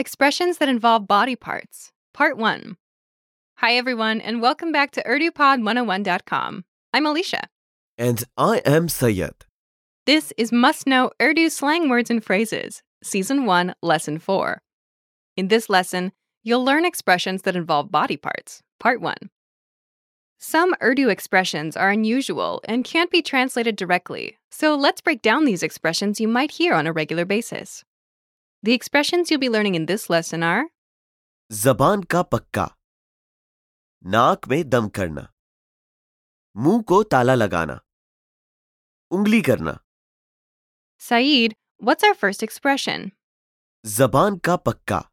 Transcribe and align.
Expressions 0.00 0.58
that 0.58 0.68
involve 0.68 1.08
body 1.08 1.34
parts, 1.34 1.90
Part 2.14 2.38
1. 2.38 2.76
Hi, 3.56 3.74
everyone, 3.74 4.20
and 4.20 4.40
welcome 4.40 4.70
back 4.70 4.92
to 4.92 5.02
UrduPod101.com. 5.02 6.64
I'm 6.94 7.04
Alicia. 7.04 7.48
And 7.98 8.22
I 8.36 8.62
am 8.64 8.88
Sayed. 8.88 9.44
This 10.06 10.32
is 10.38 10.52
Must 10.52 10.86
Know 10.86 11.10
Urdu 11.20 11.50
Slang 11.50 11.88
Words 11.88 12.10
and 12.10 12.22
Phrases, 12.22 12.84
Season 13.02 13.44
1, 13.44 13.74
Lesson 13.82 14.20
4. 14.20 14.62
In 15.36 15.48
this 15.48 15.68
lesson, 15.68 16.12
you'll 16.44 16.64
learn 16.64 16.84
expressions 16.84 17.42
that 17.42 17.56
involve 17.56 17.90
body 17.90 18.16
parts, 18.16 18.62
Part 18.78 19.00
1. 19.00 19.16
Some 20.38 20.76
Urdu 20.80 21.08
expressions 21.08 21.76
are 21.76 21.90
unusual 21.90 22.60
and 22.68 22.84
can't 22.84 23.10
be 23.10 23.20
translated 23.20 23.74
directly, 23.74 24.38
so 24.52 24.76
let's 24.76 25.00
break 25.00 25.22
down 25.22 25.44
these 25.44 25.64
expressions 25.64 26.20
you 26.20 26.28
might 26.28 26.52
hear 26.52 26.72
on 26.74 26.86
a 26.86 26.92
regular 26.92 27.24
basis. 27.24 27.82
The 28.63 28.73
expressions 28.73 29.29
you'll 29.29 29.39
be 29.39 29.49
learning 29.49 29.75
in 29.75 29.85
this 29.87 30.09
lesson 30.09 30.43
are 30.43 30.63
जबान 31.51 32.03
का 32.11 32.21
पक्का 32.21 32.69
नाक 34.05 34.47
में 34.47 34.69
दम 34.69 34.87
करना 34.97 35.27
मुंह 36.55 36.81
को 36.91 37.01
ताला 37.13 37.35
लगाना 37.35 37.79
उंगली 39.11 39.41
करना 39.41 39.79
Saeed, 41.01 41.55
what's 41.79 42.03
our 42.03 42.15
first 42.23 42.43
expression? 42.47 43.11
जबान 43.85 44.37
का 44.37 44.55
पक्का 44.55 45.03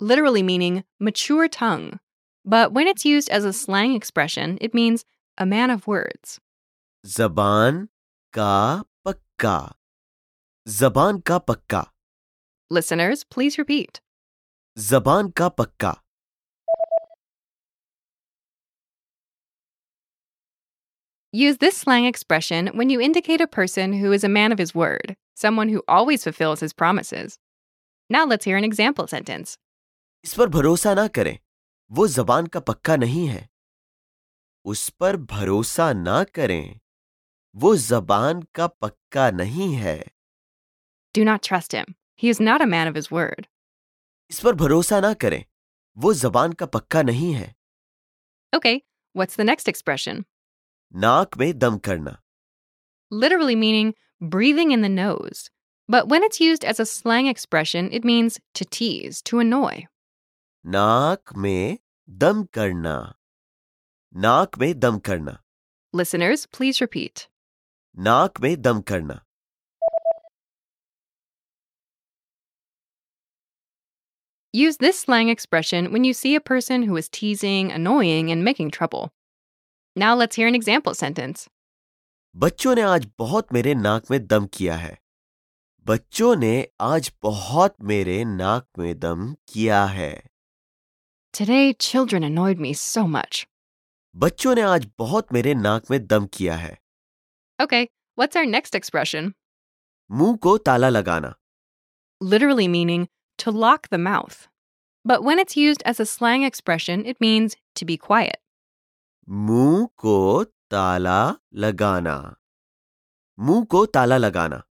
Literally 0.00 0.42
meaning 0.42 0.84
mature 1.00 1.48
tongue. 1.48 1.98
But 2.46 2.72
when 2.72 2.86
it's 2.86 3.04
used 3.04 3.30
as 3.30 3.44
a 3.44 3.52
slang 3.52 3.94
expression, 3.94 4.58
it 4.60 4.74
means 4.74 5.04
a 5.38 5.46
man 5.46 5.70
of 5.70 5.86
words. 5.86 6.40
जबान 7.04 7.84
का 8.32 8.84
पक्का 9.04 9.58
जबान 10.66 11.18
का 11.20 11.38
पक्का 11.38 11.86
Listeners, 12.70 13.24
please 13.24 13.58
repeat. 13.58 14.00
जबान 14.76 15.28
का 15.30 15.48
पक्का 15.48 15.94
Use 21.32 21.58
this 21.58 21.76
slang 21.76 22.06
expression 22.06 22.68
when 22.68 22.88
you 22.90 23.00
indicate 23.00 23.40
a 23.40 23.46
person 23.46 23.92
who 23.92 24.12
is 24.12 24.24
a 24.24 24.28
man 24.28 24.52
of 24.52 24.58
his 24.58 24.74
word, 24.74 25.16
someone 25.34 25.68
who 25.68 25.82
always 25.86 26.24
fulfills 26.24 26.60
his 26.60 26.72
promises. 26.72 27.38
Now 28.10 28.24
let's 28.24 28.44
hear 28.44 28.56
an 28.56 28.64
example 28.64 29.06
sentence. 29.06 29.56
इस 30.24 30.34
पर 30.34 30.48
भरोसा 30.48 30.94
ना 30.94 31.06
करें 31.16 31.38
वो 31.90 32.06
जबान 32.08 32.46
का 32.54 32.60
पक्का 32.60 32.96
नहीं 32.96 33.26
है 33.28 33.48
उस 34.64 34.88
पर 35.00 35.16
भरोसा 35.32 35.92
ना 35.92 36.22
करें 36.38 36.80
वो 37.54 37.74
जबान 37.76 38.42
का 38.54 38.66
पक्का 38.66 39.30
नहीं 39.30 39.72
है 39.82 39.98
Do 41.14 41.24
not 41.24 41.42
trust 41.42 41.72
him. 41.72 41.94
He 42.20 42.28
is 42.30 42.40
not 42.40 42.60
a 42.60 42.66
man 42.66 42.88
of 42.88 42.94
his 42.94 43.10
word. 43.10 43.46
इस 44.30 44.40
पर 44.44 44.54
भरोसा 44.54 45.00
ना 45.00 45.12
करें 45.14 45.44
वो 45.96 46.12
जबान 46.14 46.52
का 46.52 46.66
पक्का 46.66 47.02
नहीं 47.02 47.32
है 47.34 47.54
Okay, 48.52 48.80
what's 49.14 49.36
the 49.36 49.44
next 49.44 49.68
expression? 49.68 50.24
नाक 50.94 51.36
में 51.38 51.52
दम 51.58 51.78
करना 51.88 52.16
Literally 53.10 53.56
meaning 53.56 53.94
breathing 54.20 54.72
in 54.72 54.82
the 54.82 54.88
nose. 54.88 55.50
But 55.88 56.08
when 56.08 56.24
it's 56.24 56.40
used 56.40 56.64
as 56.64 56.80
a 56.80 56.86
slang 56.86 57.26
expression, 57.28 57.90
it 57.92 58.04
means 58.04 58.40
to 58.54 58.64
tease, 58.64 59.22
to 59.22 59.38
annoy. 59.38 59.86
नाक 60.64 61.36
में 61.36 61.78
दम 62.08 62.42
करना 62.54 62.96
नाक 64.14 64.58
में 64.58 64.72
दम 64.80 64.98
करना 64.98 65.38
Listeners, 65.94 66.46
please 66.46 66.80
repeat. 66.80 67.28
नाक 67.96 68.40
में 68.40 68.60
दम 68.62 68.80
करना 68.80 69.20
Use 74.54 74.78
this 74.78 74.98
slang 75.00 75.28
expression 75.28 75.92
when 75.92 76.04
you 76.04 76.14
see 76.14 76.34
a 76.34 76.40
person 76.40 76.82
who 76.82 76.96
is 76.96 77.08
teasing, 77.08 77.70
annoying, 77.70 78.30
and 78.30 78.42
making 78.42 78.70
trouble. 78.70 79.10
Now 79.96 80.14
let's 80.14 80.36
hear 80.36 80.48
an 80.48 80.54
example 80.54 80.94
sentence. 80.94 81.48
बच्चों 82.36 82.74
ने 82.74 82.82
आज 82.82 83.06
बहुत 83.18 83.52
मेरे 83.52 83.74
नाक 83.74 84.10
में 84.10 84.26
दम 84.26 84.46
किया 84.46 84.74
है 84.76 84.98
बच्चों 85.86 86.34
ने 86.36 86.68
आज 86.80 87.12
बहुत 87.22 87.74
मेरे 87.82 88.24
नाक 88.24 88.66
में 88.78 88.98
दम 88.98 89.34
किया 89.48 89.84
है 89.86 90.12
Today, 91.34 91.74
children 91.74 92.24
annoyed 92.24 92.58
me 92.58 92.72
so 92.72 93.06
much. 93.06 93.46
बच्चों 94.16 94.54
ने 94.54 94.62
आज 94.62 94.88
बहुत 94.98 95.32
मेरे 95.32 95.54
नाक 95.54 95.90
में 95.90 96.06
दम 96.06 96.26
किया 96.26 96.56
है 96.56 96.76
Okay, 97.58 97.86
what's 98.18 98.36
our 98.36 98.46
next 98.46 98.74
expression? 98.74 99.32
मुंह 100.10 100.36
को 100.36 100.56
ताला 100.58 100.88
लगाना 100.88 101.34
Literally 102.22 102.68
meaning 102.68 103.08
to 103.38 103.50
lock 103.50 103.88
the 103.88 103.98
mouth. 103.98 104.48
But 105.04 105.22
when 105.22 105.38
it's 105.38 105.56
used 105.56 105.82
as 105.84 106.00
a 106.00 106.06
slang 106.06 106.42
expression, 106.42 107.04
it 107.06 107.20
means 107.20 107.56
to 107.76 107.84
be 107.84 107.96
quiet. 107.96 108.38
मुंह 109.28 109.88
को 109.98 110.44
ताला 110.70 111.20
लगाना 111.54 112.16
मुंह 113.38 113.64
को 113.70 113.84
ताला 113.86 114.16
लगाना 114.18 114.62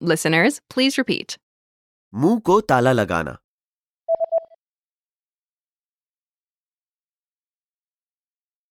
Listeners, 0.00 0.60
please 0.68 0.98
repeat. 0.98 1.38
मुंह 2.14 2.40
को 2.46 2.60
ताला 2.60 2.92
लगाना 2.92 3.36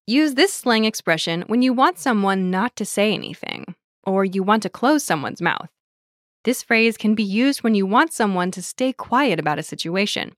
Use 0.09 0.35
this 0.35 0.53
slang 0.53 0.85
expression 0.85 1.41
when 1.47 1.61
you 1.61 1.73
want 1.73 1.99
someone 1.99 2.49
not 2.49 2.75
to 2.77 2.85
say 2.85 3.13
anything, 3.13 3.75
or 4.05 4.23
you 4.23 4.41
want 4.41 4.63
to 4.63 4.69
close 4.69 5.03
someone's 5.03 5.41
mouth. 5.41 5.69
This 6.45 6.63
phrase 6.63 6.97
can 6.97 7.13
be 7.13 7.23
used 7.23 7.63
when 7.63 7.75
you 7.75 7.85
want 7.85 8.13
someone 8.13 8.51
to 8.51 8.61
stay 8.61 8.93
quiet 8.93 9.39
about 9.39 9.59
a 9.59 9.63
situation. 9.63 10.33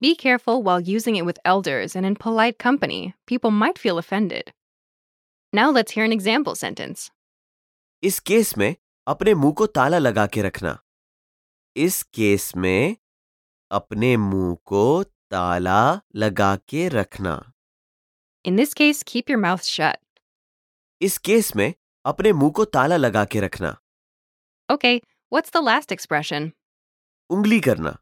Be 0.00 0.14
careful 0.14 0.62
while 0.62 0.80
using 0.80 1.16
it 1.16 1.24
with 1.26 1.38
elders 1.44 1.94
and 1.96 2.06
in 2.06 2.16
polite 2.16 2.58
company. 2.58 3.14
People 3.26 3.50
might 3.50 3.78
feel 3.78 3.98
offended. 3.98 4.52
Now 5.52 5.70
let's 5.70 5.92
hear 5.92 6.04
an 6.04 6.12
example 6.12 6.54
sentence. 6.54 7.10
इस 8.02 8.18
case 8.20 8.56
में 8.58 8.74
अपने 9.08 9.34
मुंह 9.34 9.52
को 9.58 9.66
ताला 9.66 9.98
लगा 9.98 10.26
के 10.26 10.42
रखना 10.42 10.78
इस 11.76 12.02
केस 12.14 12.52
में 12.56 12.96
अपने 13.70 14.16
मुंह 14.16 14.56
को 14.66 15.02
ताला 15.30 16.00
लगा 16.16 16.54
के 16.68 16.88
रखना 16.88 17.40
In 18.44 18.56
this 18.56 18.74
case, 18.74 19.02
keep 19.02 19.30
your 19.30 19.38
mouth 19.38 19.64
shut. 19.64 19.96
इस 21.02 21.18
केस 21.18 21.54
में 21.56 21.72
अपने 22.04 22.32
मुंह 22.32 22.50
को 22.56 22.64
ताला 22.64 22.96
लगा 22.96 23.24
के 23.24 23.40
रखना 23.40 23.76
Okay, 24.70 25.00
What's 25.29 25.51
the 25.51 25.61
last 25.61 25.91
expression? 25.91 26.53
Ungli 27.31 27.61
karna. 27.61 27.99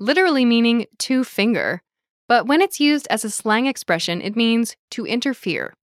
Literally 0.00 0.46
meaning 0.46 0.86
to 1.00 1.22
finger, 1.22 1.82
but 2.26 2.46
when 2.46 2.62
it's 2.62 2.80
used 2.80 3.06
as 3.10 3.22
a 3.22 3.30
slang 3.30 3.66
expression, 3.66 4.22
it 4.22 4.34
means 4.34 4.74
to 4.92 5.04
interfere. 5.04 5.74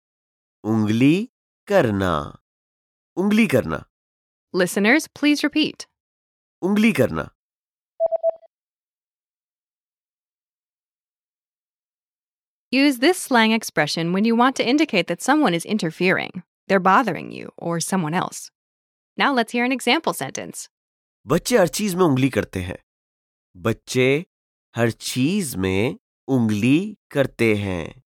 Ungli 0.64 1.28
karna. 1.66 2.38
Ungli 3.18 3.46
karna. 3.46 3.84
Listeners, 4.54 5.06
please 5.06 5.44
repeat. 5.44 5.86
Ungli 6.64 6.94
karna. 6.94 7.30
Use 12.70 13.00
this 13.00 13.18
slang 13.18 13.52
expression 13.52 14.14
when 14.14 14.24
you 14.24 14.34
want 14.34 14.56
to 14.56 14.66
indicate 14.66 15.08
that 15.08 15.20
someone 15.20 15.52
is 15.52 15.66
interfering, 15.66 16.42
they're 16.68 16.80
bothering 16.80 17.32
you, 17.32 17.52
or 17.58 17.80
someone 17.80 18.14
else. 18.14 18.50
Now 19.19 19.33
let's 19.33 19.51
hear 19.51 19.65
an 19.65 19.71
example 19.71 20.13
sentence. 20.13 20.69
बच्चे 21.27 21.57
हर 21.57 21.67
चीज 21.67 21.95
में 21.95 22.03
उंगली 22.05 22.29
करते 22.29 22.61
हैं 22.61 22.77
बच्चे 23.57 24.25
हर 24.75 24.91
चीज 24.91 25.55
में 25.55 25.97
उंगली 26.27 26.97
करते 27.11 27.55
हैं 27.55 28.01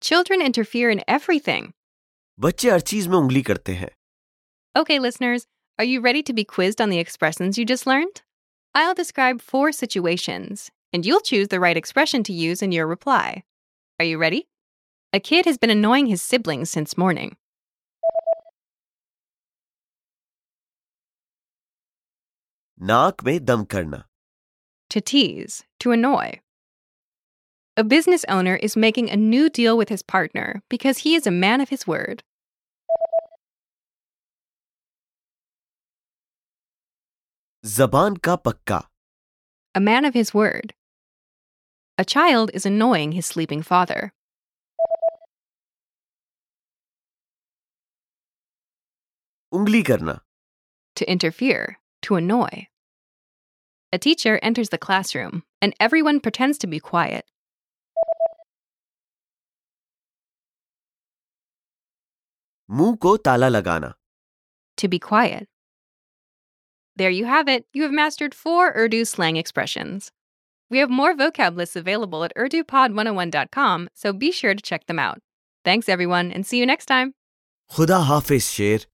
Children 0.00 0.42
interfere 0.42 0.90
in 0.94 1.00
everything. 1.08 1.70
बच्चे 2.38 2.70
हर 2.70 2.80
चीज 2.80 3.06
में 3.08 3.16
उंगली 3.18 3.42
करते 3.42 3.74
हैं 3.74 3.90
Okay, 4.76 4.98
listeners, 4.98 5.46
are 5.78 5.84
you 5.84 6.00
ready 6.00 6.22
to 6.22 6.32
be 6.32 6.44
quizzed 6.44 6.80
on 6.80 6.90
the 6.90 6.98
expressions 6.98 7.58
you 7.58 7.64
just 7.64 7.86
learned? 7.86 8.22
I'll 8.74 8.94
describe 8.94 9.40
four 9.40 9.70
situations, 9.70 10.70
and 10.92 11.06
you'll 11.06 11.20
choose 11.20 11.48
the 11.48 11.60
right 11.60 11.76
expression 11.76 12.24
to 12.24 12.32
use 12.32 12.60
in 12.60 12.72
your 12.72 12.86
reply. 12.88 13.44
Are 14.00 14.04
you 14.04 14.18
ready? 14.18 14.48
A 15.12 15.20
kid 15.20 15.46
has 15.46 15.58
been 15.58 15.70
annoying 15.70 16.06
his 16.06 16.20
siblings 16.22 16.70
since 16.70 16.98
morning. 16.98 17.36
नाक 22.90 23.22
में 23.24 23.38
दम 23.44 23.64
करना 23.74 24.04
To 24.90 25.00
tease, 25.00 25.64
to 25.80 25.92
annoy. 25.92 26.40
A 27.76 27.82
business 27.82 28.24
owner 28.28 28.54
is 28.56 28.76
making 28.76 29.08
a 29.10 29.16
new 29.16 29.48
deal 29.48 29.76
with 29.76 29.88
his 29.88 30.02
partner 30.02 30.62
because 30.68 30.98
he 30.98 31.14
is 31.16 31.26
a 31.26 31.32
man 31.32 31.60
of 31.60 31.70
his 31.70 31.86
word. 31.86 32.22
जबान 37.64 38.16
का 38.26 38.34
पक्का 38.46 38.82
A 39.76 39.80
man 39.80 40.04
of 40.04 40.14
his 40.14 40.32
word. 40.34 40.74
A 41.98 42.04
child 42.04 42.50
is 42.54 42.66
annoying 42.66 43.12
his 43.12 43.26
sleeping 43.26 43.62
father. 43.62 44.12
उंगली 49.52 49.82
करना 49.90 50.18
To 50.96 51.10
interfere, 51.10 51.78
to 52.02 52.16
annoy. 52.16 52.68
A 53.92 53.98
teacher 53.98 54.38
enters 54.42 54.70
the 54.70 54.78
classroom, 54.78 55.42
and 55.62 55.74
everyone 55.78 56.20
pretends 56.20 56.58
to 56.58 56.66
be 56.66 56.80
quiet. 56.80 57.24
मुंह 62.70 62.94
को 62.96 63.16
ताला 63.16 63.48
लगाना 63.48 63.92
To 64.78 64.88
be 64.88 64.98
quiet. 64.98 65.48
There 66.96 67.10
you 67.10 67.26
have 67.26 67.48
it. 67.48 67.66
You 67.72 67.82
have 67.82 67.92
mastered 67.92 68.34
four 68.34 68.72
Urdu 68.76 69.04
slang 69.04 69.36
expressions. 69.36 70.10
We 70.70 70.78
have 70.78 70.90
more 70.90 71.14
vocab 71.14 71.56
lists 71.56 71.76
available 71.76 72.24
at 72.24 72.34
urdupod101.com, 72.36 73.88
so 73.94 74.12
be 74.12 74.32
sure 74.32 74.54
to 74.54 74.62
check 74.62 74.86
them 74.86 74.98
out. 74.98 75.18
Thanks, 75.64 75.88
everyone, 75.88 76.32
and 76.32 76.46
see 76.46 76.58
you 76.58 76.66
next 76.66 76.86
time. 76.86 77.14
खुदा 77.74 77.98
हाफिज 78.06 78.42
शेर 78.44 78.86